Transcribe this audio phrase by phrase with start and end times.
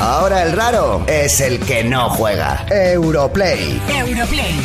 [0.00, 2.64] Ahora el raro es el que no juega.
[2.70, 3.78] Europlay.
[3.86, 4.58] Europlay.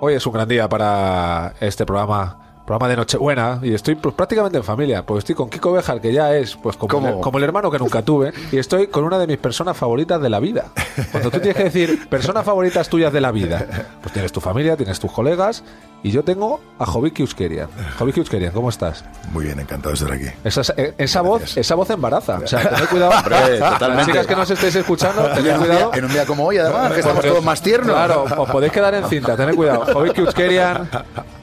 [0.00, 2.38] Hoy es un gran día para este programa.
[2.66, 6.12] Programa de Nochebuena y estoy pues, prácticamente en familia, pues estoy con Kiko Bejar, que
[6.12, 9.26] ya es pues como, como el hermano que nunca tuve, y estoy con una de
[9.26, 10.66] mis personas favoritas de la vida.
[11.10, 13.66] Cuando tú tienes que decir personas favoritas tuyas de la vida,
[14.02, 15.64] pues tienes tu familia, tienes tus colegas,
[16.02, 17.68] y yo tengo a Joviki Euskerian.
[17.98, 19.04] Joviki Euskerian, ¿cómo estás?
[19.32, 20.26] Muy bien, encantado de estar aquí.
[20.44, 22.38] Esa, eh, esa voz, esa voz embaraza.
[22.42, 23.12] O sea, tened cuidado.
[23.18, 24.12] Hombre, Las totalmente.
[24.12, 25.90] chicas que nos estéis escuchando, tened cuidado.
[25.94, 27.94] en un día como hoy, además, que estamos todos os- más tiernos.
[27.94, 29.86] Claro, os podéis quedar en cinta, tened cuidado.
[29.92, 30.88] Joviki Euskerian,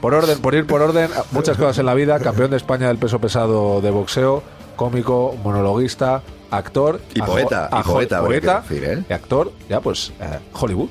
[0.00, 2.96] por orden, por ir por orden, muchas cosas en la vida, campeón de España del
[2.98, 4.42] peso pesado de boxeo,
[4.74, 9.04] cómico, monologuista, actor Y poeta, y poeta, poeta decir, ¿eh?
[9.08, 10.88] y actor, ya pues eh, Hollywood.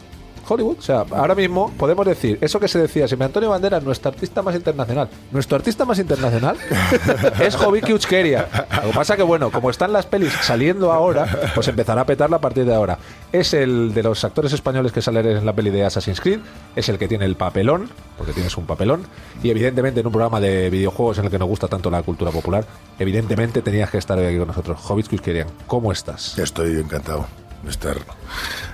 [0.48, 3.84] Hollywood, o sea, ahora mismo podemos decir eso que se decía, si me Antonio Banderas,
[3.84, 6.58] nuestro artista más internacional, nuestro artista más internacional
[7.40, 8.46] es Joviki Euskerian.
[8.84, 12.38] Lo que pasa que, bueno, como están las pelis saliendo ahora, pues empezará a petarla
[12.38, 12.98] a partir de ahora.
[13.32, 16.40] Es el de los actores españoles que salen en la peli de Assassin's Creed,
[16.76, 19.06] es el que tiene el papelón, porque tienes un papelón,
[19.44, 22.32] y evidentemente en un programa de videojuegos en el que nos gusta tanto la cultura
[22.32, 22.66] popular,
[23.00, 24.80] evidentemente tenías que estar hoy aquí con nosotros.
[24.80, 26.38] Joviki Euskerian, ¿cómo estás?
[26.38, 27.26] Estoy encantado
[27.70, 27.98] estar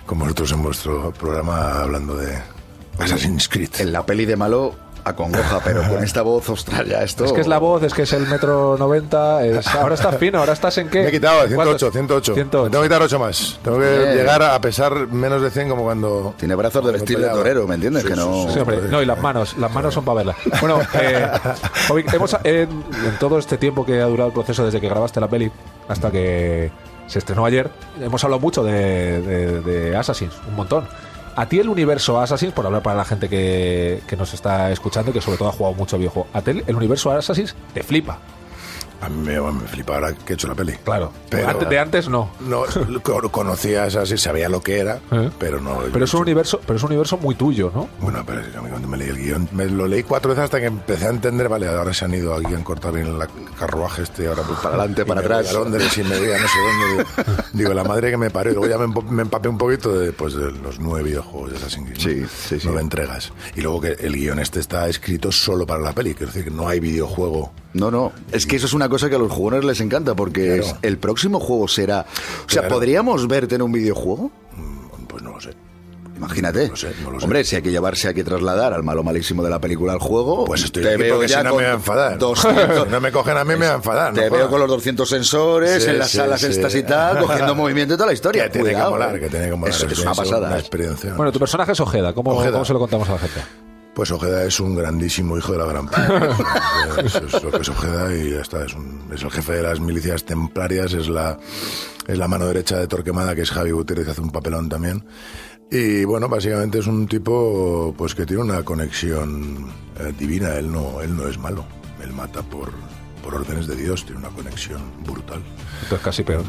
[0.06, 2.38] con vosotros en vuestro programa hablando de
[3.00, 3.70] Assassin's Creed.
[3.80, 7.26] En la peli de malo acongoja, pero con esta voz, ostras, ya esto...
[7.26, 9.68] Es que es la voz, es que es el metro 90, es...
[9.68, 11.02] ahora estás fino, ahora estás en qué?
[11.02, 11.92] Me he quitado 108, ¿Cuántos?
[11.92, 12.34] 108.
[12.36, 12.64] 108.
[12.66, 13.60] Me tengo que quitar 8 más.
[13.64, 14.16] Tengo que Bien.
[14.16, 16.36] llegar a pesar menos de 100 como cuando...
[16.38, 18.04] Tiene brazos de cuando vestir de torero, ¿me entiendes?
[18.04, 18.48] Sí, que no...
[18.48, 18.82] sí, Sí, hombre.
[18.90, 20.36] No, y las manos, las manos son para verlas.
[20.60, 21.32] Bueno, eh,
[22.14, 25.28] hemos, en, en todo este tiempo que ha durado el proceso desde que grabaste la
[25.28, 25.52] peli
[25.88, 26.72] hasta que
[27.12, 27.70] se estrenó ayer,
[28.02, 30.88] hemos hablado mucho de, de, de Assassin's, un montón.
[31.36, 35.12] A ti el universo Assassin's, por hablar para la gente que, que nos está escuchando
[35.12, 38.18] y que sobre todo ha jugado mucho videojuego, a ti el universo Assassin's te flipa.
[39.02, 40.74] A mí me, me flipa ahora que he hecho la peli.
[40.84, 41.12] Claro.
[41.30, 42.30] Pero- Antes- de antes no.
[42.42, 42.64] No,
[43.02, 45.32] co- conocía así, sabía lo que era, ¿Eh?
[45.40, 45.80] pero no...
[45.92, 47.90] Pero es un universo, pero es un universo muy tuyo, ¿no?
[48.00, 48.42] Bueno, pero
[48.82, 51.48] cuando me leí el guion, me lo leí cuatro veces hasta que empecé a entender,
[51.48, 53.20] vale, ahora se han ido aquí a cortar bien el
[53.58, 55.50] carruaje este, ahora pues Para adelante, para atrás.
[55.50, 57.06] A Londres y me voy a no sé dónde.
[57.24, 58.54] Digo, digo, la madre que me parió.
[58.54, 61.90] Luego ya me, me empapé un poquito de, pues, de los nueve videojuegos de Assassin's
[61.92, 62.22] Creed.
[62.24, 62.28] ¿no?
[62.28, 62.66] Sí, sí, sí.
[62.66, 63.32] Nueve entregas.
[63.56, 66.52] Y luego que el guion este está escrito solo para la peli, quiero decir que
[66.52, 67.54] no hay videojuego.
[67.74, 70.58] No, no, es que eso es una cosa que a los jugadores les encanta porque
[70.58, 70.64] Claro.
[70.64, 72.02] es- el próximo juego será...
[72.46, 72.76] O sea, Claro.
[72.76, 74.32] ¿podríamos verte en un videojuego?
[74.58, 75.52] Mm, Pues no lo sé.
[76.22, 76.66] Imagínate.
[76.66, 77.24] No lo sé, no lo sé.
[77.26, 80.00] Hombre, si hay que llevarse, hay que trasladar al malo malísimo de la película al
[80.00, 80.46] juego.
[80.46, 82.18] Pues estoy te aquí veo porque ya si no me voy a enfadar.
[82.20, 84.14] 200 Si no me cogen a mí me voy a enfadar.
[84.14, 86.48] Te no veo con los 200 sensores Sí, en las sí, salas sí.
[86.48, 88.44] estas y tal, cogiendo movimiento y toda la historia.
[88.44, 89.20] Que tiene que molar, eh.
[89.20, 89.74] que tiene que molar.
[89.76, 90.48] Eso es una pasada.
[90.50, 91.14] Una experiencia.
[91.16, 92.52] Bueno, tu personaje es Ojeda, ¿cómo, Ojeda.
[92.52, 93.42] cómo se lo contamos a la gente?
[93.94, 96.38] Pues Ojeda es un grandísimo hijo de la gran puta.
[97.04, 98.64] Eso es lo que es Ojeda y ya está.
[98.64, 101.38] Es, un- es el jefe de las milicias templarias, es la,
[102.08, 105.04] es la mano derecha de Torquemada, que es Javi Gutiérrez, hace un papelón también.
[105.72, 110.56] Y bueno, básicamente es un tipo pues que tiene una conexión eh, divina.
[110.56, 111.64] Él no, él no es malo.
[112.04, 112.72] Él mata por,
[113.24, 114.04] por órdenes de Dios.
[114.04, 115.42] Tiene una conexión brutal.
[115.84, 116.44] Entonces casi peor.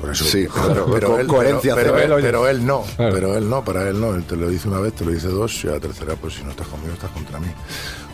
[0.00, 0.46] Por eso, Sí,
[0.90, 3.14] pero, con él, coherencia pero, él, pero él no, Claro.
[3.14, 5.28] pero él no, para él no, él te lo dice una vez, te lo dice
[5.28, 7.46] dos y a la tercera, pues si no estás conmigo, estás contra mí.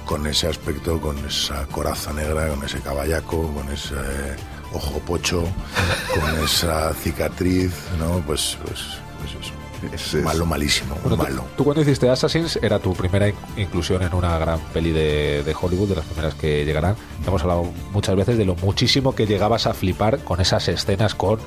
[0.05, 4.37] Con ese aspecto, con esa coraza negra, con ese caballaco, con ese eh,
[4.73, 5.45] ojo pocho,
[6.15, 8.23] con esa cicatriz, ¿no?
[8.27, 8.81] Pues, pues,
[9.21, 9.53] pues eso.
[9.93, 11.45] Es- es- malo, malísimo, Bueno, malo.
[11.57, 15.55] Tú, cuando hiciste Assassins era tu primera in- inclusión en una gran peli de, de
[15.61, 16.97] Hollywood, de las primeras que llegarán.
[17.27, 21.39] Hemos hablado muchas veces de lo muchísimo que llegabas a flipar con esas escenas con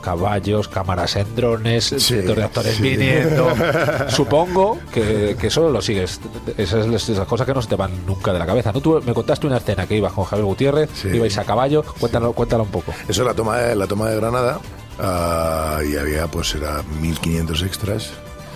[0.00, 2.82] caballos, cámaras en drones, cientos de actores sí.
[2.82, 3.48] viniendo.
[4.08, 6.20] Supongo que, que eso lo sigues.
[6.56, 8.72] Esas, esas cosas que no se te van nunca de la cabeza.
[8.72, 8.80] ¿no?
[8.80, 11.08] Tú me contaste una escena que ibas con Javier Gutiérrez, Sí.
[11.08, 11.82] ibais a caballo.
[11.98, 12.92] Cuéntalo, cuéntalo un poco.
[13.08, 14.58] Eso es la toma de, la toma de Granada
[15.00, 18.10] ah, y había, pues era 1500 extras.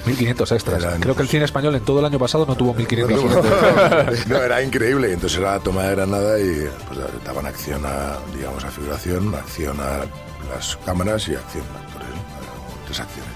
[0.06, 0.82] 1500 extras.
[0.82, 3.38] Eran- Creo que el cine español en todo el año pasado no tuvo 1500 No,
[3.40, 4.26] extras.
[4.28, 5.12] no, era increíble.
[5.12, 9.78] Entonces era la toma de Granada y pues, daban acción a, digamos, a figuración, acción
[9.80, 10.04] a
[10.54, 12.08] las cámaras y acción a actores.
[12.86, 13.32] tres acciones.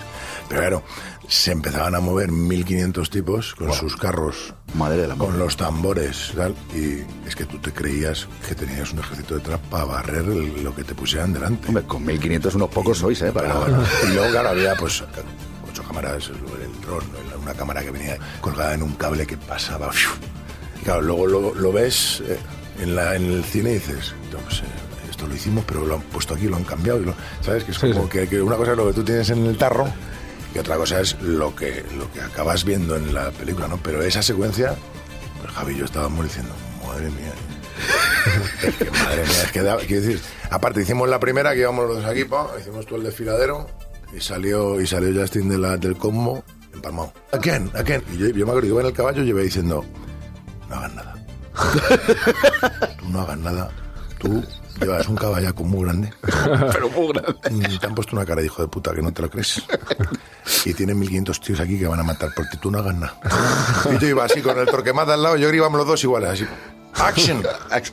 [0.49, 0.83] Pero claro,
[1.27, 6.32] se empezaban a mover 1500 tipos con sus carros, Madre de la con los tambores,
[6.37, 10.62] tal, y es que tú te creías que tenías un ejército detrás para barrer el-
[10.62, 11.69] lo que te pusieran delante.
[11.69, 13.32] Hombre, con 1500 unos pocos sois, ¿eh?
[13.32, 13.49] Para...
[13.49, 15.03] Pero bueno, y luego, claro, había pues
[15.70, 16.37] ocho cámaras, el,
[16.82, 17.03] dron,
[17.43, 19.91] una cámara que venía colgada en un cable que pasaba.
[20.81, 22.38] Y claro, luego lo, lo ves eh,
[22.81, 24.64] en, la, en el cine y dices, "No, pues, eh,
[25.11, 27.00] esto lo hicimos, pero lo han puesto aquí, lo han cambiado.
[27.00, 27.64] y lo- ¿Sabes?
[27.64, 28.11] Que es Sí, como sí.
[28.11, 29.88] Que, que una cosa es lo que tú tienes en el tarro
[30.55, 33.77] y otra cosa es lo que, lo que acabas viendo en la película, ¿no?
[33.83, 34.75] Pero esa secuencia,
[35.41, 36.53] pues Javi y yo estábamos diciendo,
[36.87, 37.33] madre mía.
[38.62, 41.87] Es que, madre mía, es que da- quiero decir, aparte hicimos la primera que íbamos
[41.87, 43.69] los dos aquí, pa, hicimos todo el desfiladero
[44.17, 46.43] y salió y salió Justin de la, del combo
[46.75, 47.12] empalmado.
[47.33, 47.71] ¿A quién?
[47.75, 48.03] ¿A quién?
[48.12, 49.85] Y yo, yo me acuerdo que iba en el caballo y llevé diciendo,
[50.69, 51.15] no hagas nada.
[52.99, 53.71] Tú no hagas nada.
[54.19, 54.45] Tú
[54.81, 56.12] llevas un caballaco muy grande.
[56.73, 57.69] Pero muy grande.
[57.75, 59.62] Y te han puesto una cara de hijo de puta que no te lo crees.
[60.65, 62.57] Y tienen 1500 tíos aquí que van a matar por ti.
[62.59, 63.15] Tú no hagas nada.
[63.93, 65.37] Y yo iba así con el torquemada al lado.
[65.37, 66.47] Yo creo que íbamos los dos iguales, así.
[66.95, 67.47] Action.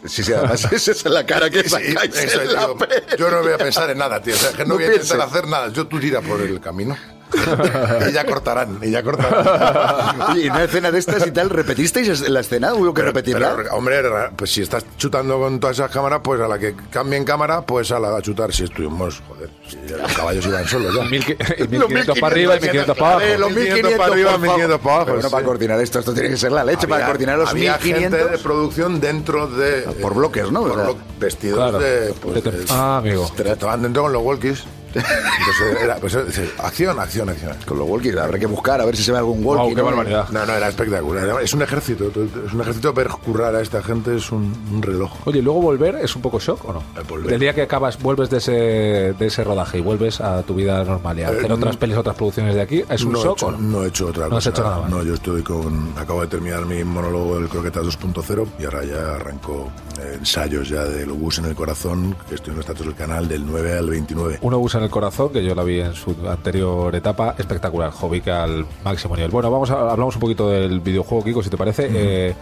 [0.06, 2.78] Sí, sí, además esa es la cara que Sí, sacáis eso en es, la digo,
[2.78, 2.94] peli.
[3.20, 4.34] yo no voy a pensar en nada, tío.
[4.34, 5.34] O sea, que no, No voy a intentar pienses.
[5.38, 5.68] hacer nada.
[5.70, 6.98] Yo tú tira por el camino.
[8.10, 10.22] y ya cortarán, y ya cortarán.
[10.32, 12.74] Oye, y una escena de estas y tal, ¿repetisteis la escena?
[12.74, 13.56] ¿Hubo que repetirla?
[13.56, 14.02] Pero, hombre,
[14.36, 17.92] pues si estás chutando con todas esas cámaras, pues a la que cambien cámara, pues
[17.92, 18.54] a la a chutar.
[18.54, 21.04] Si estuvimos, joder, si los caballos iban solos ya.
[21.06, 23.26] Y mil- y 1500 para arriba y 1500 para abajo.
[23.40, 24.58] Los 1500 para arriba, por favor.
[24.58, 27.06] 1500 para abajo, Pero bueno, para coordinar esto, esto tiene que ser la leche, para
[27.06, 28.42] coordinar los había gente de 1500.
[28.42, 29.82] producción dentro de...
[30.02, 30.62] Por bloques, ¿no?
[30.62, 31.80] Por O sea, blo- vestidos claro.
[31.80, 32.14] de...
[32.22, 33.30] Pues, de- Ah, amigo.
[33.38, 34.64] Estaban dentro con los walkies.
[35.40, 37.54] Entonces era, pues, eh, acción, acción, acción.
[37.66, 39.70] Con los walkies, habrá que buscar a ver si se ve algún walkie.
[39.76, 39.86] qué ¿no?
[39.86, 40.30] barbaridad.
[40.30, 41.42] No, no, era espectacular.
[41.42, 42.08] Es un ejército.
[42.46, 45.12] Es un ejército ver currar a esta gente es un, un reloj.
[45.26, 46.84] Oye, ¿y luego volver es un poco shock o no?
[46.98, 47.40] El volver.
[47.40, 51.20] Día que acabas, vuelves de ese, de ese rodaje y vuelves a tu vida normal
[51.20, 53.38] y a Eh, hacer otras pelis, otras producciones de aquí, ¿es un no, he shock
[53.38, 53.58] hecho, o no?
[53.60, 54.50] no he hecho otra No has cosa.
[54.52, 54.90] hecho nada más.
[54.90, 55.94] No, yo estoy con.
[55.98, 59.70] Acabo de terminar mi monólogo del Croquetas 2.0 y ahora ya arranco
[60.00, 63.28] eh, ensayos ya del Bus en el Corazón, que estoy en los datos del canal
[63.28, 64.40] del 9 al 29.
[64.42, 68.28] Uno usa en el corazón, que yo la vi en su anterior etapa, espectacular, Jovic
[68.30, 69.32] al máximo nivel.
[69.32, 71.90] Bueno, vamos a, hablamos un poquito del videojuego, Kiko, si te parece.
[71.92, 72.36] Eh,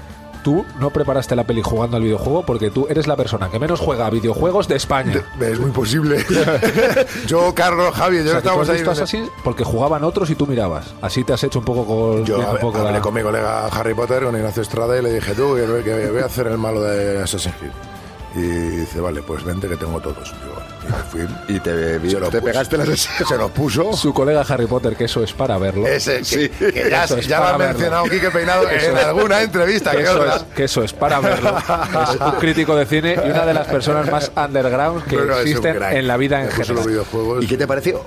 [0.44, 3.80] tú no preparaste la peli jugando al videojuego porque tú eres la persona que menos
[3.80, 5.24] juega a videojuegos de España.
[5.40, 6.24] Es muy posible.
[7.28, 8.81] yo, Carlos, Javi, yo O sea, has ahí.
[8.81, 10.94] Assassin porque jugaban otros y tú mirabas.
[11.01, 13.68] Así te has hecho un poco con Yo un poco hablé la- con mi colega
[13.68, 16.81] Harry Potter, con Ignacio Estrada, y le dije, tú, que, voy a hacer el malo
[16.81, 17.72] de Assassin's Creed.
[18.36, 18.42] Y
[18.78, 20.34] dice, vale, pues vente que tengo todos.
[20.44, 20.62] Digo.
[21.47, 22.44] Y te, Se lo te puso.
[22.45, 23.94] pegaste las Se lo puso.
[23.94, 25.88] Su colega Harry Potter, que eso es para verlo.
[25.88, 26.50] Ese, que, Sí.
[26.50, 29.91] que ya, Eso es ya lo ha mencionado Quique Peinado en alguna entrevista.
[29.91, 31.56] que que eso, es, que eso es para verlo.
[31.57, 35.38] Es un crítico de cine y una de las personas más underground que No, no,
[35.39, 36.86] existen en la vida en general.
[37.41, 38.03] ¿Y qué te pareció?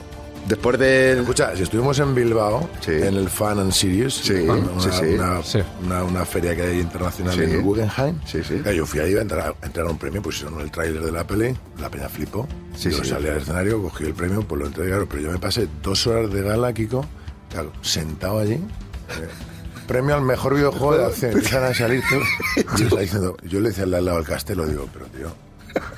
[0.46, 1.19] Después de...
[1.20, 2.93] Escucha, si estuvimos en Bilbao, Sí.
[2.93, 5.04] en el Fan and Series, Sí, una, sí, sí.
[5.14, 5.58] Una, Sí.
[5.84, 7.43] una- una feria que hay internacional Sí.
[7.43, 8.54] en el Guggenheim, Sí, sí.
[8.58, 11.10] Claro, yo fui ahí a entrar, a entrar a un premio, pusieron el tráiler de
[11.10, 12.46] la peli, la peña flipó,
[12.76, 13.10] Sí, yo sí.
[13.10, 16.06] salí al escenario, cogí el premio, pues lo entregué, claro, pero yo me pasé dos
[16.06, 17.04] horas de gala, Kiko,
[17.50, 18.60] claro, sentado allí, eh,
[19.88, 22.02] premio al mejor videojuego de acción, empiezan a salir,
[22.78, 25.45] yo, yo le decía al de al lado del castelo, digo, pero tío,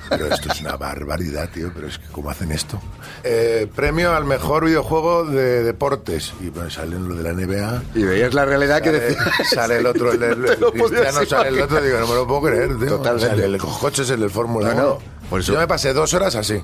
[0.09, 1.71] pero esto es una barbaridad, tío.
[1.73, 2.79] Pero es que, ¿cómo hacen esto?
[3.23, 6.33] Eh, premio al mejor videojuego de deportes.
[6.41, 7.83] Y pues salen lo de la NBA.
[7.95, 9.31] Y veías la realidad que Sale, decía...
[9.53, 11.81] sale el otro, el, el- el cristiano, sale el otro.
[11.81, 12.87] Digo, no me lo puedo creer, tío.
[12.97, 13.29] Totalmente.
[13.29, 14.99] Sale el coches, el del Fórmula No, no, 1.
[15.29, 16.61] por eso- Yo me pasé dos horas así.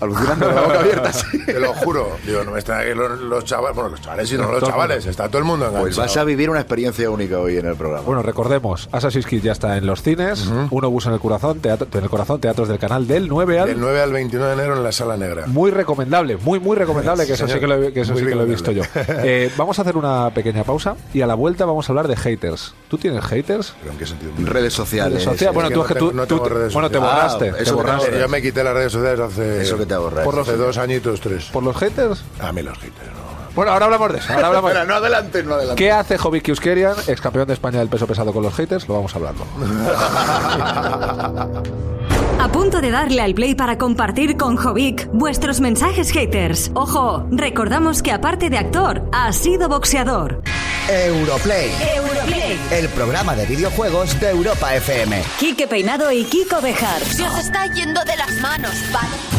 [0.00, 1.38] Alucinando con la boca abierta, sí.
[1.46, 2.08] Te lo juro.
[2.26, 3.74] Digo, no me están aquí los, los chavales.
[3.74, 5.06] Bueno, los chavales y no los chavales.
[5.06, 5.84] Está todo el mundo enganchado.
[5.84, 8.04] Pues vas a vivir una experiencia única hoy en el programa.
[8.04, 11.86] Bueno, recordemos, Assassin's Creed ya está en los cines, Uno bus en el corazón, teatro,
[11.92, 14.76] en el corazón, teatros del canal del 9 al Del 9 al 29 de enero
[14.76, 15.46] en la Sala Negra.
[15.46, 18.28] muy recomendable, muy muy recomendable, que eso sí que lo, he- que eso Muy sí
[18.28, 18.82] que lo he visto yo.
[18.94, 22.16] Eh, vamos a hacer una pequeña pausa y a la vuelta vamos a hablar de
[22.16, 22.74] haters.
[22.88, 23.74] ¿Tú tienes haters?
[23.80, 24.32] ¿Pero en qué sentido?
[24.38, 25.12] redes sociales.
[25.12, 25.54] Redes sociales.
[25.54, 26.98] Bueno, que tú no es que tengo- tú, no tú tengo te- redes bueno, te
[26.98, 28.20] borraste, Ah, te eso que te borraste.
[28.20, 30.24] Yo me quité las redes sociales hace, Eso que te ahorras.
[30.24, 31.44] Por hace dos añitos, tres.
[31.52, 32.24] ¿Por los haters?
[32.40, 33.28] A mí los haters, no.
[33.54, 34.32] Bueno, ahora hablamos de eso.
[34.32, 35.82] Ahora hablamos Espera, no adelante, no adelante.
[35.84, 38.88] ¿Qué hace Jovic Kiuskerian, ex campeón de España del peso pesado con los haters?
[38.88, 39.44] Lo vamos a hablarlo.
[42.48, 46.70] A punto de darle al play para compartir con Jovic vuestros mensajes haters.
[46.72, 50.42] Ojo, recordamos que aparte de actor, ha sido boxeador.
[50.88, 52.58] Europlay, Europlay.
[52.70, 55.22] el programa de videojuegos de Europa FM.
[55.38, 57.02] Quique Peinado y Kiko Bejar.
[57.02, 59.37] Se os está yendo de las manos, ¿vale?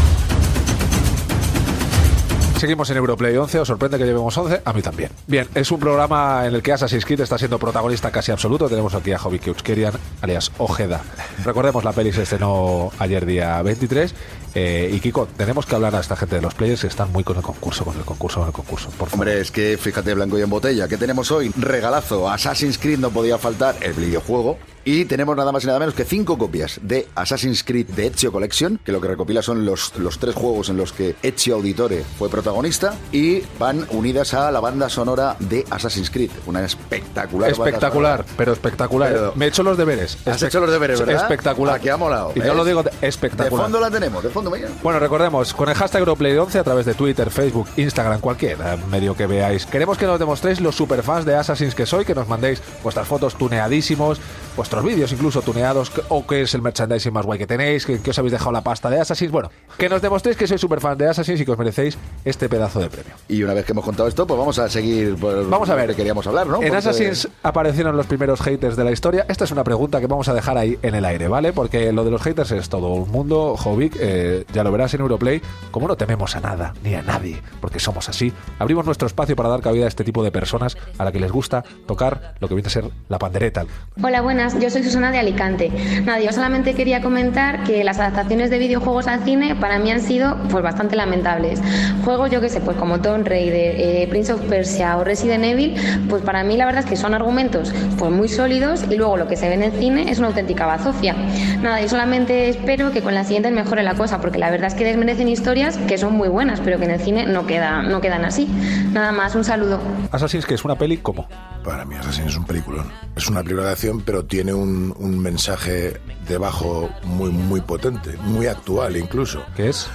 [2.59, 3.59] Seguimos en Europlay 11.
[3.59, 4.63] ¿Os sorprende que llevemos 11?
[4.65, 5.11] A mí también.
[5.27, 8.67] Bien, es un programa en el que Assassin's Creed está siendo protagonista casi absoluto.
[8.67, 11.01] Tenemos aquí a Jovic Kiuskerian, alias Ojeda.
[11.45, 14.13] Recordemos, la peli se estrenó ayer día 23.
[14.55, 17.23] Eh, y Kiko, tenemos que hablar a esta gente de los players que están muy
[17.23, 18.89] con el concurso, con el concurso, con el concurso.
[18.89, 19.07] Por.
[19.13, 20.89] Hombre, es que fíjate blanco y en botella.
[20.89, 21.53] ¿Qué tenemos hoy?
[21.55, 22.29] Regalazo.
[22.29, 24.57] Assassin's Creed no podía faltar el videojuego.
[24.83, 28.31] Y tenemos nada más y nada menos que cinco copias de Assassin's Creed de Ezio
[28.31, 32.03] Collection, que lo que recopila son los, los tres juegos en los que Ezio Auditore
[32.17, 37.51] fue protagonista protagonista y van unidas a la banda sonora de Assassin's Creed, una espectacular
[37.51, 39.11] banda Espectacular, pero espectacular.
[39.11, 40.17] Pero- Me he hecho los deberes.
[40.25, 41.21] Has hecho los deberes, ¿verdad?
[41.23, 41.75] Espectacular.
[41.75, 42.55] Ah, que ha molado, Y ¿ves?
[42.55, 42.89] lo digo sonora.
[43.01, 43.63] De espectacular.
[43.65, 44.67] fondo la tenemos, de fondo, mira.
[44.81, 48.57] Bueno, recordemos, con el hashtag Europlay11 a través de Twitter, Facebook, Instagram, cualquier
[48.89, 49.67] medio que veáis.
[49.67, 53.35] Queremos que nos demostréis los superfans de Assassin's que soy, que nos mandéis vuestras fotos
[53.35, 54.19] tuneadísimos,
[54.55, 58.09] vuestros vídeos incluso tuneados, o qué es el merchandising más guay que tenéis, que, que
[58.09, 59.31] os habéis dejado la pasta de Assassin's.
[59.31, 62.79] Bueno, que nos demostréis que sois superfans de Assassin's y que os merecéis este pedazo
[62.79, 63.11] de premio.
[63.27, 65.89] Y una vez que hemos contado esto, pues vamos a seguir por Vamos a ver.
[65.89, 66.57] que queríamos hablar, ¿no?
[66.57, 69.25] En Porque- Assassin's aparecieron los primeros haters de la historia.
[69.27, 71.51] Esta es una pregunta que vamos a dejar ahí en el aire, ¿vale?
[71.51, 75.01] Porque lo de los haters es todo un mundo, Jovic, eh, ya lo verás en
[75.01, 75.41] Europlay.
[75.71, 79.49] Como no tememos a nada ni a nadie, porque somos así, abrimos nuestro espacio para
[79.49, 82.53] dar cabida a este tipo de personas a la que les gusta tocar lo que
[82.55, 83.65] viene a ser la pandereta.
[84.03, 84.59] Hola, buenas.
[84.59, 85.71] Yo soy Susana de Alicante.
[86.05, 90.01] Nada, yo solamente quería comentar que las adaptaciones de videojuegos al cine para mí han
[90.01, 91.61] sido pues bastante lamentables.
[92.05, 95.75] Juegos, yo que sé, pues como Tomb Raider, eh, Prince of Persia o Resident Evil,
[96.09, 99.27] pues para mí la verdad es que son argumentos pues muy sólidos y luego lo
[99.27, 101.15] que se ve en el cine es una auténtica bazofia.
[101.61, 104.75] Nada, yo solamente espero que con la siguiente mejore la cosa, porque la verdad es
[104.75, 108.01] que desmerecen historias que son muy buenas, pero que en el cine no, queda, no
[108.01, 108.47] quedan así.
[108.91, 109.79] Nada más, un saludo.
[110.11, 111.27] Assassin's que es una peli como
[111.63, 112.91] Para mí Assassin es un peliculón.
[113.15, 118.47] Es una película de acción, pero tiene un, un mensaje debajo muy, muy potente, muy
[118.47, 119.43] actual incluso.
[119.55, 119.89] que es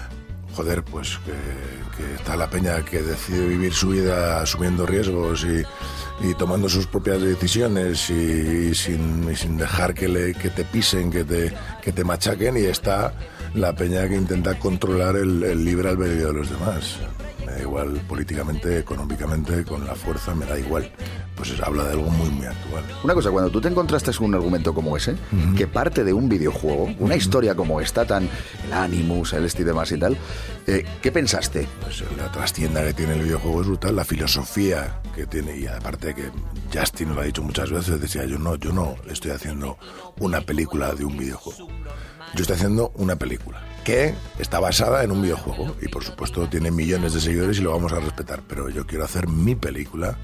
[0.57, 1.33] Joder, pues que,
[1.97, 5.63] que está la peña que decide vivir su vida asumiendo riesgos y,
[6.27, 11.25] y tomando sus propias decisiones y, sin, sin dejar que, le, que te pisen, que
[11.25, 12.57] te, que te machaquen.
[12.57, 13.13] Y está
[13.55, 16.99] la peña que intenta controlar el, el libre albedrío de los demás.
[17.55, 20.91] Da igual políticamente, económicamente, con la fuerza, me da igual.
[21.37, 22.83] Pues es- habla de algo muy, muy actual.
[23.05, 25.15] Una cosa, cuando tú te encontraste con un argumento como ese,
[25.57, 28.29] que parte de un videojuego, una historia como esta, tan
[28.67, 30.17] el Animus, el este y demás y tal,
[30.67, 31.69] eh, ¿qué pensaste?
[31.81, 36.13] Pues la trastienda que tiene el videojuego es brutal, la filosofía que tiene y aparte
[36.13, 36.31] que
[36.77, 39.79] Justin lo ha dicho muchas veces, decía yo no, yo no estoy haciendo
[40.19, 41.69] una película de un videojuego.
[42.35, 46.71] Yo estoy haciendo una película que está basada en un videojuego y por supuesto tiene
[46.71, 50.17] millones de seguidores y lo vamos a respetar, pero yo quiero hacer mi película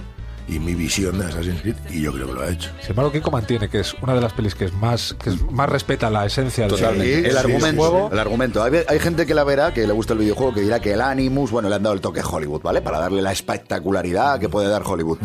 [0.49, 2.71] y mi visión de Assassin's Creed y yo creo que lo ha hecho.
[2.81, 5.43] Sin embargo, Kiko mantiene que es una de las pelis que es más que es-
[5.53, 7.81] más respeta la esencia del, del el argumento.
[7.83, 8.09] juego.
[8.11, 8.63] El argumento.
[8.65, 11.03] Hay, hay gente que la verá, que le gusta el videojuego, que dirá que el
[11.03, 12.81] Animus, bueno, le han dado el toque Hollywood, ¿vale?
[12.83, 15.19] Para darle la espectacularidad que puede dar Hollywood.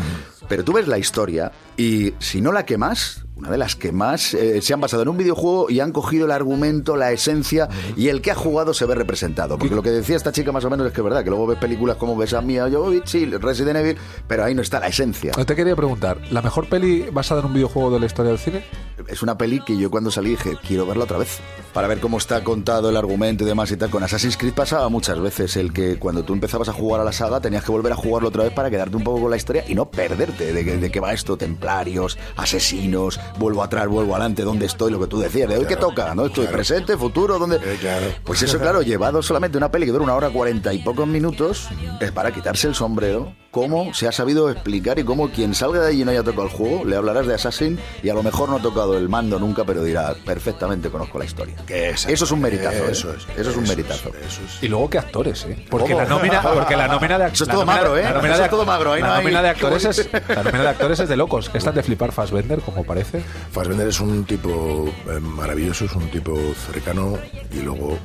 [0.48, 3.92] Pero tú ves la historia y si no la que más, una de las que
[3.92, 7.68] más eh, se han basado en un videojuego y han cogido el argumento, la esencia
[7.96, 9.58] y el que ha jugado se ve representado.
[9.58, 11.48] Porque lo que decía esta chica más o menos es que es verdad, que luego
[11.48, 14.88] ves películas como ves a Mia Jovovich, sí, Resident Evil, pero ahí no está la
[14.88, 15.32] esencia.
[15.32, 18.64] Te quería preguntar, ¿la mejor peli basada en un videojuego de la historia del cine?
[19.08, 21.40] Es una peli que yo cuando salí dije, quiero verla otra vez.
[21.74, 23.90] Para ver cómo está contado el argumento y demás y tal.
[23.90, 27.12] Con Assassin's Creed pasaba muchas veces el que cuando tú empezabas a jugar a la
[27.12, 29.66] saga tenías que volver a jugarlo otra vez para quedarte un poco con la historia
[29.68, 31.38] y no perderte de, de qué va esto.
[31.38, 34.92] Templarios, asesinos, vuelvo atrás, vuelvo adelante, ¿dónde estoy?
[34.92, 36.26] Lo que tú decías, de hoy qué Claro, toca, ¿no?
[36.28, 36.58] Estoy claro.
[36.58, 37.58] presente, futuro, ¿dónde?
[37.58, 38.06] Eh, claro.
[38.24, 41.68] Pues eso, claro, llevado solamente una peli que dura una hora cuarenta y pocos minutos,
[42.00, 43.34] es para quitarse el sombrero.
[43.56, 46.44] Cómo se ha sabido explicar y cómo quien salga de allí y no haya tocado
[46.44, 49.40] el juego, le hablarás de Assassin y a lo mejor no ha tocado el mando
[49.40, 51.56] nunca, pero dirá, perfectamente conozco la historia.
[51.70, 52.92] Eso es un meritazo, ¿eh?
[52.92, 53.26] Eso es.
[53.38, 54.10] Eso es un meritazo.
[54.10, 54.62] Eso es.
[54.62, 55.66] Y luego qué actores, ¿eh?
[55.70, 58.04] Porque la nómina, porque la nómina de Eso es la todo nómina- magro, ¿eh?
[58.04, 60.44] La nómina de, es todo magro, ahí la no hay- nómina de actores es la
[60.44, 61.50] nómina de actores es de locos.
[61.54, 63.22] Están de flipar Fassbender, como parece.
[63.54, 66.38] Fassbender es un tipo eh, maravilloso, es un tipo
[66.74, 67.18] cercano
[67.54, 67.98] y luego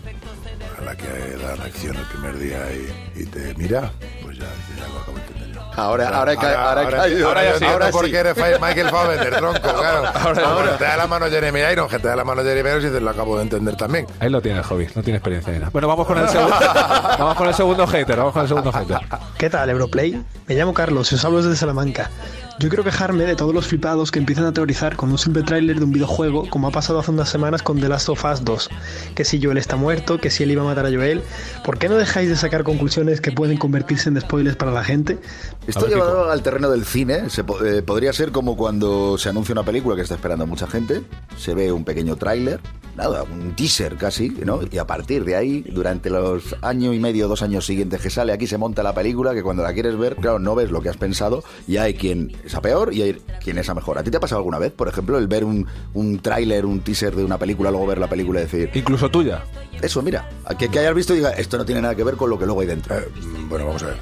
[0.81, 1.07] a la que
[1.43, 3.91] da la acción el primer día y, y te mira,
[4.23, 4.45] pues ya,
[4.79, 5.61] ya lo acabo de entender yo.
[5.77, 6.59] Ahora, ahora, ahora, caído.
[7.29, 8.11] ahora ya sí, ahora entiendo por sí.
[8.11, 10.09] qué eres Michael Fassbender, tronco, claro.
[10.15, 12.83] Ahora- Ahora, te da la mano Jeremy Iron, que te da la mano Jeremy Iron
[12.83, 14.07] y dices, lo acabo de entender también.
[14.19, 15.71] Ahí lo tiene el hobby, no tiene experiencia nada.
[15.71, 16.57] Bueno, vamos con el segundo,
[17.19, 18.99] vamos con el segundo hater, vamos con el segundo hater.
[19.39, 20.23] ¿Qué tal, Europlay?
[20.49, 22.11] Me llamo Carlos y os hablo desde Salamanca.
[22.61, 25.79] Yo quiero quejarme de todos los flipados que empiezan a teorizar con un simple tráiler
[25.79, 28.69] de un videojuego, como ha pasado hace unas semanas con The Last of Us 2.
[29.15, 31.23] Que si Joel está muerto, que si él iba a matar a Joel.
[31.65, 35.19] ¿Por qué no dejáis de sacar conclusiones que pueden convertirse en spoilers para la gente?
[35.67, 39.65] Esto llevado al terreno del cine se eh, podría ser como cuando se anuncia una
[39.65, 41.03] película que está esperando mucha gente,
[41.39, 42.61] se ve un pequeño tráiler,
[42.95, 44.61] nada, un teaser casi, ¿no?
[44.71, 48.33] Y a partir de ahí, durante los año y medio, dos años siguientes que sale,
[48.33, 50.91] aquí se monta la película que cuando la quieres ver, claro, no ves lo que
[50.91, 53.99] has pensado y hay quien es a peor y hay quien es a mejor.
[53.99, 56.81] ¿A ti te ha pasado alguna vez, por ejemplo, el ver un, un tráiler, un
[56.81, 59.45] teaser de una película, luego ver la película y decir, Incluso tuya.
[59.81, 60.29] eso, mira,
[60.59, 62.45] que, que hayas visto y diga, esto no tiene nada que ver con lo que
[62.47, 62.97] luego hay dentro?
[62.99, 63.09] Eh,
[63.49, 63.97] bueno, vamos a ver.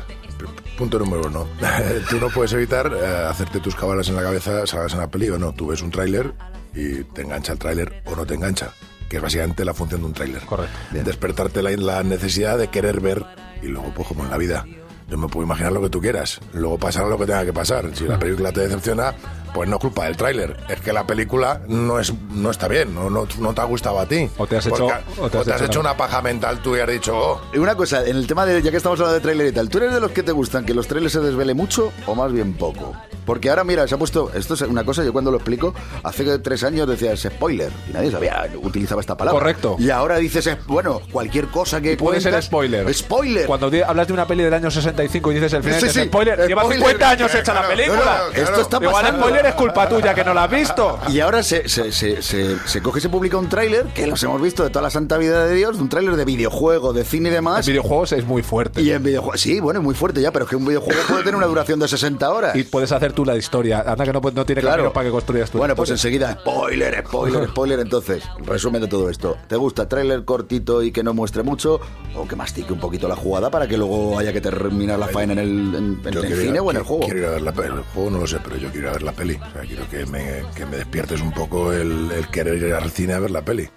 [0.77, 1.47] Punto número uno.
[2.11, 5.29] tú no puedes evitar eh, hacerte tus cabalas en la cabeza, salgas en la peli
[5.31, 5.53] o no.
[5.53, 6.33] Tú ves un tráiler
[6.75, 8.71] y te engancha el tráiler o no te engancha.
[9.09, 10.43] Que es básicamente la función de un tráiler.
[10.43, 10.77] Correcto.
[10.93, 13.25] Despertarte la, la necesidad de querer ver
[13.63, 14.65] y luego, pues como en la vida,
[15.09, 16.39] Yo me puedo imaginar lo que tú quieras.
[16.53, 17.87] Luego pasará lo que tenga que pasar.
[17.95, 19.15] Si la película te decepciona,
[19.55, 20.57] pues no es culpa del tráiler.
[20.69, 23.99] Es que la película no es no está bien, no, no, no te ha gustado
[24.01, 24.29] a ti.
[24.37, 26.77] O te has hecho- Porque- o te has hecho hecho una- una paja mental tú
[26.77, 29.15] y has dicho, oh, Y una cosa, en el tema de, ya que estamos hablando
[29.15, 31.21] de tráiler y tal, ¿tú eres de los que te gustan que los trailers se
[31.21, 32.95] desvele mucho o más bien poco?
[33.29, 36.39] Porque ahora, mira, se ha puesto, esto es una cosa, yo cuando lo explico, hace
[36.39, 39.39] tres años decías spoiler, y nadie sabía, utilizaba esta palabra.
[39.39, 39.77] Correcto.
[39.79, 42.93] Y ahora dices, bueno, cualquier cosa que Puede ser spoiler.
[42.95, 43.45] Spoiler.
[43.47, 46.09] Cuando hablas de una peli del año 65 y dices el final, Sí, dices sí,
[46.09, 46.87] spoiler, lleva spoiler.
[46.87, 48.01] 50 años hecha la película.
[48.01, 48.49] claro, claro.
[48.49, 49.19] Esto está Igual pasando.
[49.21, 50.99] spoiler es culpa tuya que no la has visto.
[51.09, 54.23] Y ahora se, se, se, se, se coge y se publica un tráiler, que los
[54.23, 57.05] hemos visto de toda la santa vida de Dios, de un tráiler de videojuego, de
[57.05, 57.67] cine y En demás.
[57.67, 58.81] videojuegos es muy fuerte.
[58.81, 61.21] Y en videojuegos, sí, bueno, es muy fuerte ya, pero es que un videojuego puede
[61.25, 62.57] tener una duración de 60 horas.
[62.57, 63.81] Y puedes hacer tú la historia.
[63.85, 64.77] Anda que no, no tiene Claro.
[64.77, 65.59] camino para que construyas tú.
[65.59, 67.81] Bueno, pues enseguida, spoiler, spoiler, spoiler.
[67.81, 69.37] Entonces, resumen de todo esto.
[69.49, 71.81] ¿Te gusta tráiler cortito y que no muestre mucho?
[72.15, 75.33] ¿O que mastique un poquito la jugada para que luego haya que terminar la faena
[75.33, 77.05] en el, en- en el ir cine o en el juego?
[77.07, 77.69] Quiero ir a ver la peli.
[77.75, 79.35] El juego no lo sé, pero yo quiero ir a ver la peli.
[79.35, 82.91] O sea, quiero que me, que me despiertes un poco el, el querer ir al
[82.93, 83.69] cine a ver la peli.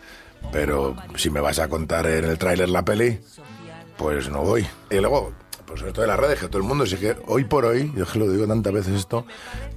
[0.52, 3.20] Pero si me vas a contar en el tráiler la peli,
[3.98, 4.68] pues no voy.
[4.90, 5.32] Y luego,
[5.72, 7.64] pues sobre todo en las redes, que todo el mundo, si es que hoy por
[7.64, 9.26] hoy, yo es que lo digo tantas veces esto,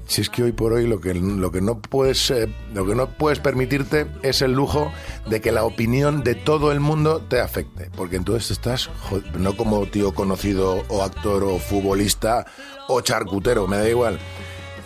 [0.09, 2.97] si es que hoy por hoy lo que, lo que no puedes eh, lo que
[2.97, 4.91] no puedes permitirte es el lujo
[5.29, 7.93] de que la opinión de todo el mundo te afecte.
[7.97, 8.91] Porque entonces estás,
[9.39, 12.45] no como tío conocido o actor o futbolista
[12.89, 14.19] o charcutero, me da igual.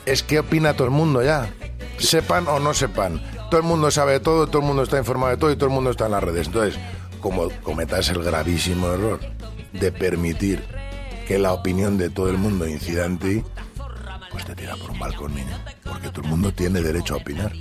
[0.04, 1.50] Es que opina todo el mundo ya.
[1.96, 3.22] Sepan o no sepan.
[3.50, 5.70] Todo el mundo sabe de todo, todo el mundo está informado de todo y todo
[5.70, 6.48] el mundo está en las redes.
[6.48, 6.78] Entonces,
[7.22, 9.20] como cometas el gravísimo error
[9.72, 10.62] de permitir
[11.28, 13.42] que la opinión de todo el mundo incida en ti,
[14.32, 15.58] pues te tira por un balcón, niño.
[15.85, 17.52] Porque todo el mundo tiene derecho a opinar.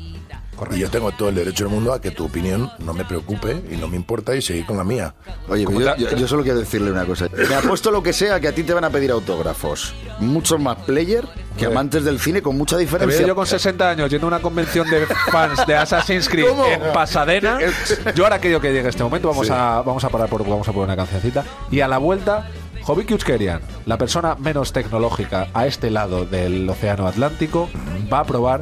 [0.74, 3.62] Y yo tengo todo el derecho del mundo a que tu opinión no me preocupe
[3.70, 5.14] y no me importa y seguir con la mía.
[5.50, 7.28] Oye, Como yo, yo- yo solo quiero decirle una cosa.
[7.48, 9.94] Me apuesto lo que sea que a ti te van a pedir autógrafos.
[10.20, 11.26] Muchos más player
[11.60, 13.28] que amantes del cine con mucha diferencia.
[13.28, 16.66] yo con 60 años yendo a una convención de fans de Assassin's Creed ¿Cómo?
[16.66, 17.60] en Pasadena.
[18.16, 20.72] Yo ahora quiero que llegue este momento, vamos, a, vamos a parar por vamos a
[20.72, 21.44] poner una cancioncita.
[21.70, 22.50] Y a la vuelta,
[22.88, 27.70] Jovic Uskerian, la persona menos tecnológica a este lado del océano Atlántico,
[28.12, 28.62] va a probar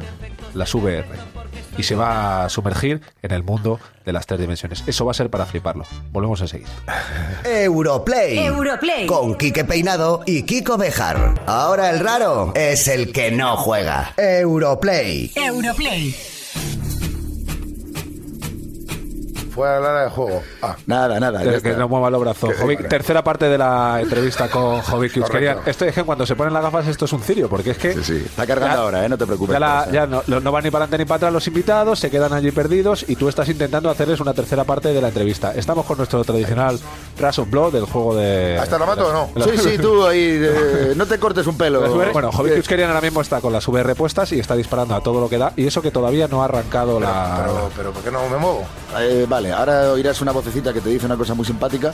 [0.52, 1.06] las VR.
[1.78, 4.82] Y se va a sumergir en el mundo de las tres dimensiones.
[4.88, 5.84] Eso va a ser para fliparlo.
[6.10, 6.68] Volvemos enseguida.
[7.44, 8.38] Europlay.
[8.38, 9.06] Europlay.
[9.06, 11.40] Con Quique Peinado y Kiko Bejar.
[11.46, 14.12] Ahora el raro es el que no juega.
[14.16, 15.30] Europlay.
[15.36, 16.16] Europlay.
[19.56, 20.42] Fue a hablar de juego.
[20.62, 21.42] Ah, Nada, nada.
[21.42, 21.72] ya que está.
[21.80, 22.54] no mueva los brazos.
[22.60, 22.88] Jovic, vale.
[22.90, 25.16] tercera parte de la entrevista con Jovic.
[25.66, 27.94] Esto es que cuando se ponen las gafas esto es un cirio, porque es que...
[27.94, 28.22] Sí, sí.
[28.26, 29.08] Está cargando Ya- ahora, ¿eh?
[29.08, 29.54] No te preocupes.
[29.54, 32.32] Ya, la- ya no, van ni para adelante ni para atrás los invitados, se quedan
[32.32, 35.52] allí perdidos y tú estás intentando hacerles una tercera parte de la entrevista.
[35.54, 36.78] Estamos con nuestro tradicional
[37.16, 38.58] Crash of Blood, del juego de...
[38.58, 39.44] ¿Hasta lo mato o no?
[39.44, 40.20] Sí, sí, tú ahí.
[40.42, 41.80] eh, no te cortes un pelo.
[42.12, 45.20] Bueno, Jovic Uskerian ahora mismo está con las VR puestas y está disparando a todo
[45.20, 47.42] lo que da y eso que todavía no ha arrancado la...
[47.44, 48.64] pero, pero ¿por qué no me muevo?
[48.98, 51.92] Eh, vale, ahora oirás una vocecita que te dice una cosa muy simpática.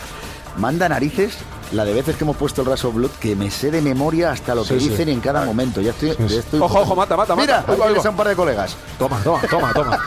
[0.57, 1.37] Manda narices
[1.73, 4.55] la de veces que hemos puesto el Raso Blood que me sé de memoria hasta
[4.55, 4.89] lo que Sí, sí.
[4.91, 5.81] dicen en cada momento.
[5.81, 6.15] Ya estoy.
[6.29, 7.73] ya estoy Ojo, ojo, mata, mata, Mira, mata.
[7.73, 8.09] ahí Oiga, tienes oiga.
[8.09, 8.77] a un par de colegas.
[8.99, 9.99] Toma, toma, toma, toma.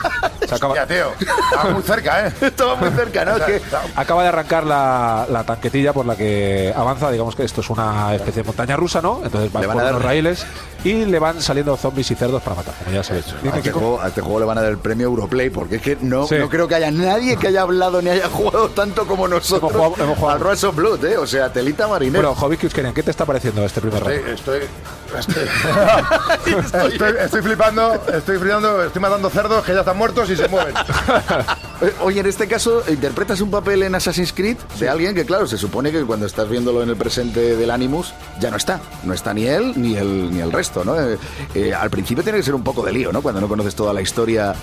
[0.46, 1.06] Se acaba, Ya, tío.
[1.18, 2.32] Está muy cerca, ¿eh?
[2.40, 3.36] Estaba muy cerca, ¿no?
[3.36, 3.62] Es que-
[3.96, 7.10] acaba de arrancar la, la tanquetilla por la que avanza.
[7.10, 9.20] Digamos que esto es una especie de montaña rusa, ¿no?
[9.24, 10.46] Entonces van Le van por a dar- unos raíles
[10.84, 13.26] y le van saliendo zombies y cerdos para matar, como ya sabéis.
[13.52, 15.82] A este, juego, a este juego le van a dar el premio Europlay porque es
[15.82, 16.36] que no, Sí.
[16.38, 19.84] no creo que haya nadie que haya hablado ni haya jugado tanto como nosotros Hemos
[19.84, 20.36] jugado- hemos jugado.
[20.38, 21.16] al Rush of Blood, ¿eh?
[21.18, 22.28] O sea, telita marinera.
[22.28, 24.10] Bueno, Jovic ¿qué te está pareciendo este primer rato?
[24.10, 24.60] Estoy,
[25.18, 25.44] estoy,
[26.62, 30.48] estoy, estoy, estoy flipando, estoy flipando, estoy matando cerdos que ya están muertos y se
[30.48, 30.74] mueven.
[31.82, 35.46] Eh, Oye, en este caso, interpretas un papel en Assassin's Creed de alguien que, claro,
[35.46, 38.80] se supone que cuando estás viéndolo en el presente del Animus, ya no está.
[39.04, 40.98] No está ni él ni el, ni el resto, ¿no?
[40.98, 41.18] Eh,
[41.54, 43.20] eh, al principio tiene que ser un poco de lío, ¿no?
[43.20, 44.54] Cuando no conoces toda la historia.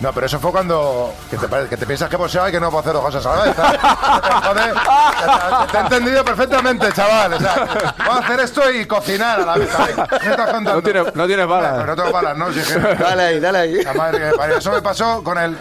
[0.00, 2.60] No, pero eso fue cuando que te, pare- que te piensas que poseo y que
[2.60, 3.54] no puedo hacer dos cosas a la vez.
[4.44, 4.74] Joder,
[5.70, 7.32] te he entendido perfectamente, chaval.
[7.34, 9.70] O sea, puedo hacer esto y cocinar a la vez.
[9.70, 9.94] ¿sabes?
[10.20, 10.74] ¿Qué me estás contando?
[10.74, 11.72] No tiene- no tienes balas.
[11.74, 12.52] Pero no tengo balas, ¿no?
[12.52, 13.82] Si es que- Dale ahí, dale ahí.
[13.84, 14.56] La madre que me parió.
[14.58, 15.56] Eso me pasó con el,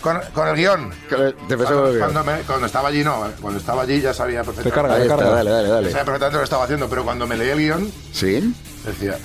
[0.00, 0.90] con, con el guion.
[1.08, 1.16] Te
[1.56, 3.24] pensé Cuando, cuando me- cuando estaba allí, no.
[3.40, 4.74] Cuando estaba allí ya sabía Te perfectamente.
[4.74, 5.36] carga, Ahí te está, carga.
[5.36, 5.90] dale, dale, dale.
[5.90, 8.54] Sabía perfectamente lo que estaba haciendo, pero cuando me leí el guion, ¿Sí?
[8.84, 9.16] decía...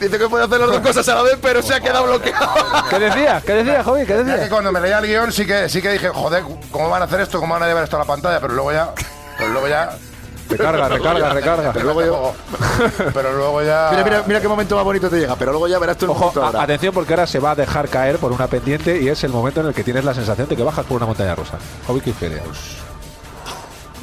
[0.00, 2.48] Dice que puede hacer las dos cosas a la vez, pero se ha quedado bloqueado.
[2.90, 3.42] ¿Qué decía?
[3.44, 4.06] ¿Qué decía, Jovic?
[4.06, 4.48] ¿Qué Ya que decía?
[4.50, 7.20] cuando me leía el guion sí que, sí que dije, joder, ¿cómo van a hacer
[7.20, 7.40] esto?
[7.40, 8.40] ¿Cómo van a llevar esto a la pantalla?
[8.40, 8.90] Pero luego ya...
[9.38, 9.90] Pero luego ya...
[10.48, 11.72] Recarga, recarga, recarga.
[11.72, 12.32] Pero luego, yo-
[13.14, 13.88] pero luego ya...
[13.90, 16.12] Mira, mira, mira qué momento más bonito te llega, pero luego ya verás tú el
[16.12, 16.62] Ojo, ahora.
[16.62, 19.60] atención porque ahora se va a dejar caer por una pendiente y es el momento
[19.60, 21.58] en el que tienes la sensación de que bajas por una montaña rusa.
[21.88, 22.42] Jovic Uskerian.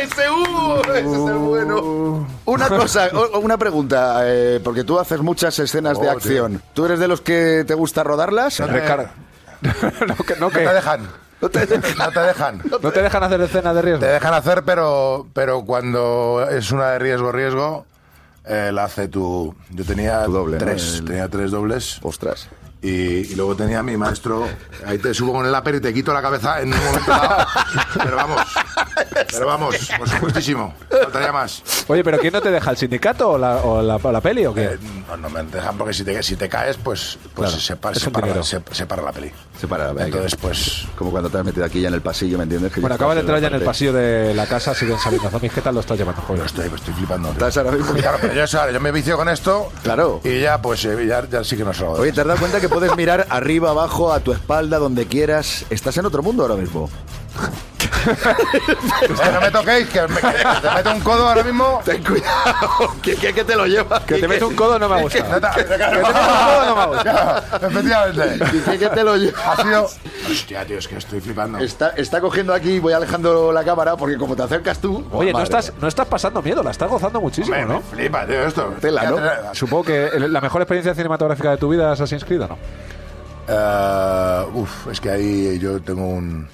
[0.00, 2.26] ¡Ese uh, ese es el bueno.
[2.44, 3.08] Una cosa,
[3.40, 6.62] una pregunta, eh, porque tú haces muchas escenas de Oh, acción.
[6.72, 8.60] ¿Tú eres de los que te gusta rodarlas?
[9.64, 11.08] No, que, no, No que- te dejan.
[11.40, 11.82] No te dejan.
[11.98, 12.62] No te dejan.
[12.82, 14.00] no te dejan hacer escenas de riesgo.
[14.00, 17.86] Te dejan hacer, pero, pero cuando es una de riesgo, riesgo,
[18.44, 19.54] eh, la hace tu...
[19.70, 20.64] Yo tenía Tu doble, ¿no?
[20.66, 21.98] tres, El- tenía tres dobles.
[22.02, 22.48] Ostras.
[22.82, 22.90] Y,
[23.32, 24.46] y luego tenía a mi maestro,
[24.86, 27.46] ahí te subo con el lápiz y te quito la cabeza en un momento dado.
[28.04, 28.42] Pero vamos,
[29.30, 31.62] pero vamos, por supuestísimo, faltaría más.
[31.88, 32.70] Oye, pero ¿quién no te deja?
[32.70, 34.64] ¿El sindicato o la, o la, o la peli o qué?
[34.64, 37.76] Eh, no, no me dejan porque si te, si te caes, pues, pues Claro, se,
[37.76, 38.44] para, es se, un para, dinero.
[38.44, 39.30] se, se para la peli.
[39.60, 40.04] Se para, venga.
[40.06, 40.84] Entonces, pues...
[40.96, 42.72] Como cuando te has metido aquí ya en el pasillo, ¿me entiendes?
[42.72, 45.30] Que Bueno, ya acabas de entrar ya en el pasillo de la casa, siguen saliendo
[45.30, 45.52] zombies.
[45.52, 46.44] ¿Qué tal lo estás llevando, joder?
[46.46, 47.28] estoy, estoy flipando.
[47.30, 47.38] tío.
[47.46, 48.74] Estás ahora mismo- Claro, pero yo, ¿sabes?
[48.74, 49.70] yo me vicio con esto.
[49.82, 50.20] Claro.
[50.24, 52.12] Y ya, pues, eh, ya, ya sí que no salgo de Oye.
[52.12, 55.64] ¿te has dado cuenta que puedes mirar arriba, abajo, a tu espalda, donde quieras?
[55.70, 56.90] Estás en otro mundo ahora mismo.
[59.34, 61.80] No me toquéis, que, me- que te meto un codo ahora mismo.
[61.84, 64.02] Ten cuidado, que, que, que te lo llevas.
[64.04, 65.04] Que te meto un codo no me.
[65.04, 67.42] Neta, Que te meto un codo no me ha gustado.
[67.68, 68.44] Efectivamente.
[68.70, 69.42] Que, que te lo llevas.
[69.58, 69.88] Ha sido.
[70.30, 71.58] Hostia, tío, es que estoy flipando.
[71.58, 75.06] Está, está cogiendo aquí, voy alejando la cámara porque como te acercas tú...
[75.12, 77.80] Oye, no estás, no estás pasando miedo, la estás gozando muchísimo, me ¿no?
[77.82, 78.74] flipa, tío, esto.
[78.80, 79.18] Tela, ¿no?
[79.54, 82.58] Supongo que la mejor experiencia cinematográfica de tu vida es Assassin's Creed, ¿o no?
[83.46, 86.48] Eh, uf, es que ahí yo tengo un.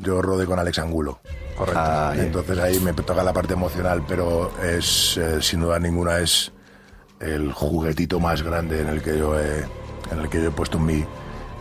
[0.00, 1.20] Yo rodé con Alex Angulo.
[1.56, 1.80] Correcto.
[1.82, 2.12] Ah.
[2.16, 6.52] Entonces ahí me toca la parte emocional, pero es, eh, sin duda ninguna, es
[7.20, 9.58] el juguetito más grande en el que yo he,
[10.10, 11.04] en el que yo he puesto mi.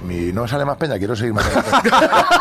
[0.03, 1.45] mi no sale más peña, quiero seguir más.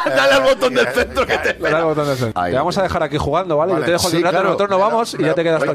[0.04, 1.54] Dale al botón del centro que te...
[1.54, 2.40] Le da el botón de centro.
[2.40, 2.52] Ahí.
[2.52, 3.72] Te vamos a dejar aquí jugando, ¿vale?
[3.72, 4.44] Vale, Yo te dejo aquí sí, claro.
[4.44, 5.72] nosotros nos vamos y ya te quedas Una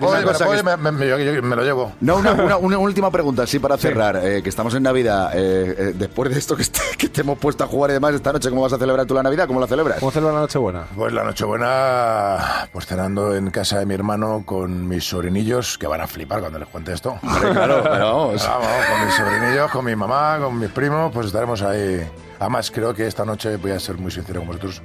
[1.41, 1.91] me lo llevo.
[1.99, 4.21] No, una, una- una última pregunta, sí, para cerrar.
[4.23, 5.31] Eh, que estamos en Navidad.
[5.35, 8.15] eh, eh, después de esto que, est- que te hemos puesto a jugar y demás
[8.15, 9.47] esta noche, ¿cómo vas a celebrar tú la Navidad?
[9.47, 9.99] ¿Cómo la celebras?
[9.99, 10.87] ¿Cómo celebra la Nochebuena?
[10.95, 16.01] Pues la Nochebuena, pues cenando en casa de mi hermano con mis sobrinillos, que van
[16.01, 17.17] a flipar cuando les cuente esto.
[17.21, 18.47] Claro, pero vamos.
[18.47, 22.05] Vamos, con mis sobrinillos, con mi mamá, con mis primos, pues estaremos ahí.
[22.39, 24.81] Además, creo que esta noche, voy a ser muy sincero con vosotros,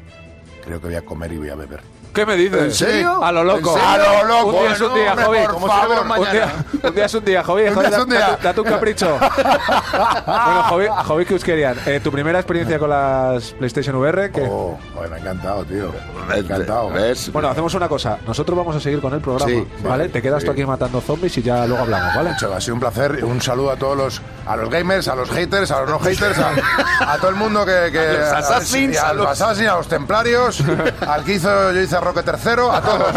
[0.64, 1.80] creo que voy a comer y voy a beber.
[2.14, 2.60] ¿Qué me dices?
[2.62, 3.22] ¿En serio?
[3.24, 3.76] A lo loco.
[3.80, 4.56] ¡A lo loco!
[4.58, 5.38] Un día es un No, día, Jovi.
[5.38, 5.70] por favor.
[5.80, 7.62] celebro un día, un día es un día, Jovi.
[7.68, 8.38] Un Joder, día es un día.
[8.42, 9.18] date- un capricho.
[10.26, 14.46] bueno, Jovi, Jovi Kuskerian, eh, tu primera experiencia con las PlayStation VR, que...
[14.48, 15.92] Oh, me ha encantado, tío.
[16.28, 16.90] Me ha encantado.
[16.90, 17.32] ¿Ves?
[17.32, 18.18] Bueno, hacemos una cosa.
[18.26, 20.08] Nosotros vamos a seguir con el programa, Sí, ¿vale?
[20.08, 22.30] Te quedas tú aquí matando zombies y ya luego hablamos, ¿vale?
[22.30, 23.24] Ha sido un placer.
[23.24, 26.38] Un saludo a todos los, a los gamers, a los haters, a los no haters,
[26.38, 29.76] a, a todo el mundo que, que los assassins, a, a los los- assassins, a
[29.76, 30.62] los templarios,
[31.06, 33.16] al que hizo yo hice a Roque tercero, a todos,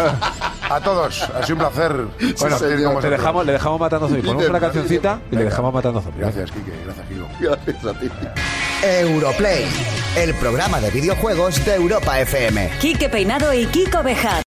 [0.70, 1.22] a todos.
[1.22, 1.92] Ha sido un placer.
[1.92, 4.26] Bueno, compartir con te dejamos, le dejamos matando zombies.
[4.26, 6.20] Ponemos una cancioncita y le dejamos matando zombies.
[6.20, 6.72] Gracias, Kike.
[6.84, 7.28] Gracias, Kiko.
[7.40, 8.10] Gracias a ti.
[8.82, 9.64] Europlay,
[10.16, 12.70] el programa de videojuegos de Europa FM.
[12.80, 14.40] Quique Peinado y Kiko Bejar.